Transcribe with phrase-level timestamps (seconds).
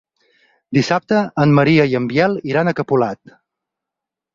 [0.77, 3.41] Dissabte en Maria i en Biel iran a Capolat.